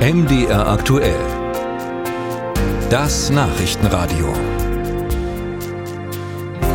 [0.00, 1.20] MDR aktuell.
[2.88, 4.32] Das Nachrichtenradio.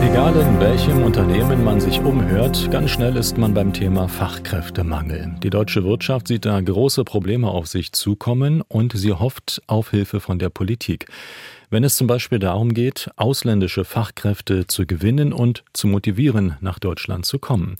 [0.04, 5.38] Egal in welchem Unternehmen man sich umhört, ganz schnell ist man beim Thema Fachkräftemangel.
[5.42, 10.20] Die deutsche Wirtschaft sieht da große Probleme auf sich zukommen und sie hofft auf Hilfe
[10.20, 11.08] von der Politik.
[11.72, 17.26] Wenn es zum Beispiel darum geht, ausländische Fachkräfte zu gewinnen und zu motivieren, nach Deutschland
[17.26, 17.76] zu kommen.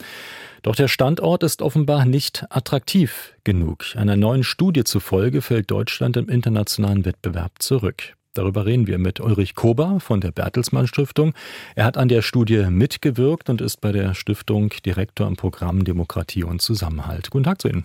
[0.66, 3.84] Doch der Standort ist offenbar nicht attraktiv genug.
[3.94, 8.16] Einer neuen Studie zufolge fällt Deutschland im internationalen Wettbewerb zurück.
[8.34, 11.34] Darüber reden wir mit Ulrich Kober von der Bertelsmann Stiftung.
[11.76, 16.42] Er hat an der Studie mitgewirkt und ist bei der Stiftung Direktor im Programm Demokratie
[16.42, 17.30] und Zusammenhalt.
[17.30, 17.84] Guten Tag zu Ihnen.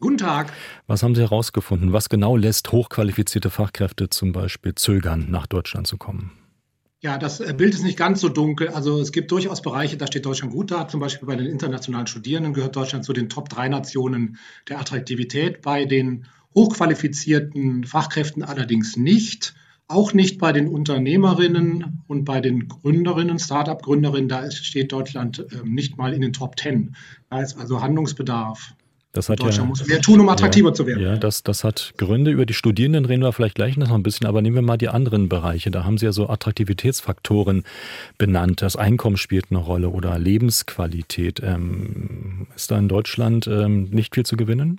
[0.00, 0.54] Guten Tag.
[0.86, 1.92] Was haben Sie herausgefunden?
[1.92, 6.32] Was genau lässt hochqualifizierte Fachkräfte zum Beispiel zögern, nach Deutschland zu kommen?
[7.02, 8.68] Ja, das äh, Bild ist nicht ganz so dunkel.
[8.68, 10.86] Also es gibt durchaus Bereiche, da steht Deutschland gut da.
[10.86, 14.36] Zum Beispiel bei den internationalen Studierenden gehört Deutschland zu den Top-3-Nationen
[14.68, 15.62] der Attraktivität.
[15.62, 19.54] Bei den hochqualifizierten Fachkräften allerdings nicht.
[19.88, 24.28] Auch nicht bei den Unternehmerinnen und bei den Gründerinnen, Start-up-Gründerinnen.
[24.28, 26.94] Da steht Deutschland ähm, nicht mal in den Top 10.
[27.30, 28.74] Da ist also Handlungsbedarf.
[29.12, 31.02] Das hat Deutschland ja, muss mehr tun, um attraktiver ja, zu werden.
[31.02, 32.30] Ja, das, das hat Gründe.
[32.30, 34.88] Über die Studierenden reden wir vielleicht gleich noch ein bisschen, aber nehmen wir mal die
[34.88, 35.72] anderen Bereiche.
[35.72, 37.64] Da haben Sie ja so Attraktivitätsfaktoren
[38.18, 38.62] benannt.
[38.62, 41.40] Das Einkommen spielt eine Rolle oder Lebensqualität.
[41.42, 44.78] Ähm, ist da in Deutschland ähm, nicht viel zu gewinnen?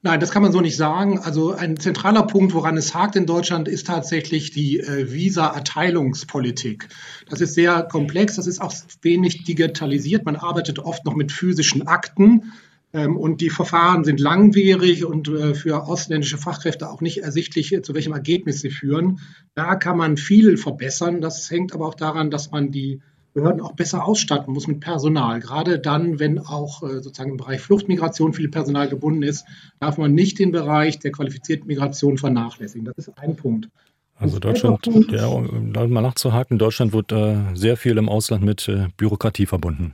[0.00, 1.18] Nein, das kann man so nicht sagen.
[1.18, 6.88] Also ein zentraler Punkt, woran es hakt in Deutschland, ist tatsächlich die äh, Visa-Erteilungspolitik.
[7.28, 10.24] Das ist sehr komplex, das ist auch wenig digitalisiert.
[10.24, 12.52] Man arbeitet oft noch mit physischen Akten.
[12.96, 17.82] Ähm, und die Verfahren sind langwierig und äh, für ausländische Fachkräfte auch nicht ersichtlich, äh,
[17.82, 19.20] zu welchem Ergebnis sie führen.
[19.54, 21.20] Da kann man viel verbessern.
[21.20, 23.02] Das hängt aber auch daran, dass man die
[23.34, 25.40] Behörden auch besser ausstatten muss mit Personal.
[25.40, 29.44] Gerade dann, wenn auch äh, sozusagen im Bereich Fluchtmigration viel Personal gebunden ist,
[29.78, 32.86] darf man nicht den Bereich der qualifizierten Migration vernachlässigen.
[32.86, 33.68] Das ist ein Punkt.
[34.18, 38.86] Also Deutschland, ja, um mal nachzuhaken, Deutschland wird äh, sehr viel im Ausland mit äh,
[38.96, 39.92] Bürokratie verbunden.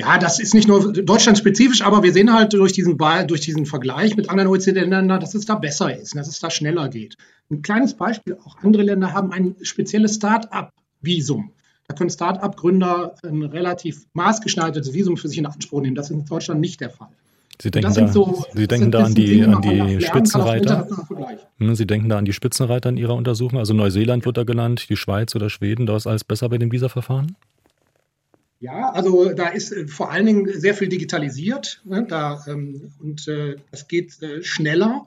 [0.00, 2.96] Ja, das ist nicht nur deutschlandspezifisch, aber wir sehen halt durch diesen,
[3.26, 6.88] durch diesen Vergleich mit anderen OECD-Ländern, dass es da besser ist, dass es da schneller
[6.88, 7.16] geht.
[7.50, 11.50] Ein kleines Beispiel, auch andere Länder haben ein spezielles Start-up-Visum.
[11.86, 15.96] Da können Start-up-Gründer ein relativ maßgeschneidertes Visum für sich in Anspruch nehmen.
[15.96, 17.08] Das ist in Deutschland nicht der Fall.
[17.60, 20.88] Sie denken, da, so, Sie denken da an die, an die Spitzenreiter.
[21.58, 23.58] Hm, Sie denken da an die Spitzenreiter in Ihrer Untersuchung.
[23.58, 25.84] Also Neuseeland wird da genannt, die Schweiz oder Schweden.
[25.84, 27.36] Da ist alles besser bei dem Visa-Verfahren?
[28.60, 33.26] Ja, also da ist äh, vor allen Dingen sehr viel digitalisiert ne, da, ähm, und
[33.26, 35.06] äh, das geht äh, schneller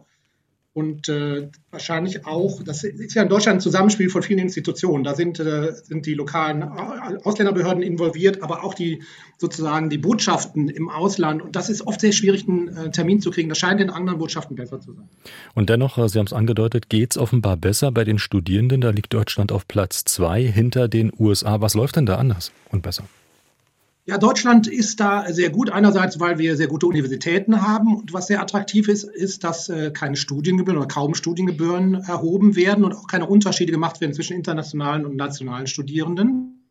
[0.74, 5.04] und äh, wahrscheinlich auch, das ist ja in Deutschland ein Zusammenspiel von vielen Institutionen.
[5.04, 9.04] Da sind, äh, sind die lokalen Ausländerbehörden involviert, aber auch die
[9.38, 11.44] sozusagen die Botschaften im Ausland.
[11.44, 13.50] Und das ist oft sehr schwierig, einen äh, Termin zu kriegen.
[13.50, 15.08] Das scheint in anderen Botschaften besser zu sein.
[15.54, 18.82] Und dennoch, Sie haben es angedeutet, geht es offenbar besser bei den Studierenden.
[18.82, 21.62] Da liegt Deutschland auf Platz zwei hinter den USA.
[21.62, 23.04] Was läuft denn da anders und besser?
[24.06, 25.70] Ja, Deutschland ist da sehr gut.
[25.70, 27.96] Einerseits, weil wir sehr gute Universitäten haben.
[27.96, 32.84] Und was sehr attraktiv ist, ist, dass äh, keine Studiengebühren oder kaum Studiengebühren erhoben werden
[32.84, 36.66] und auch keine Unterschiede gemacht werden zwischen internationalen und nationalen Studierenden.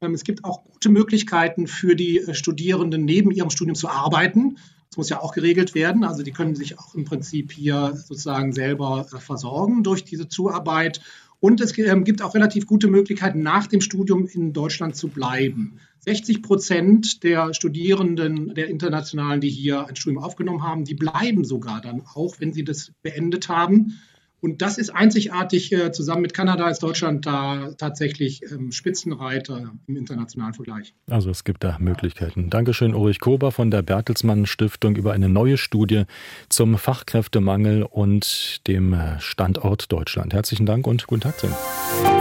[0.00, 4.58] Ähm, es gibt auch gute Möglichkeiten für die äh, Studierenden, neben ihrem Studium zu arbeiten.
[4.90, 6.02] Das muss ja auch geregelt werden.
[6.02, 11.00] Also die können sich auch im Prinzip hier sozusagen selber äh, versorgen durch diese Zuarbeit.
[11.40, 15.78] Und es ähm, gibt auch relativ gute Möglichkeiten, nach dem Studium in Deutschland zu bleiben.
[16.00, 21.80] 60 Prozent der Studierenden, der Internationalen, die hier ein Studium aufgenommen haben, die bleiben sogar
[21.80, 23.98] dann auch, wenn sie das beendet haben.
[24.40, 25.72] Und das ist einzigartig.
[25.72, 30.94] Äh, zusammen mit Kanada ist Deutschland da tatsächlich ähm, Spitzenreiter im internationalen Vergleich.
[31.08, 32.50] Also es gibt da Möglichkeiten.
[32.50, 36.04] Dankeschön, Ulrich Kober von der Bertelsmann Stiftung über eine neue Studie
[36.48, 40.34] zum Fachkräftemangel und dem Standort Deutschland.
[40.34, 42.15] Herzlichen Dank und guten Tag zu Ihnen.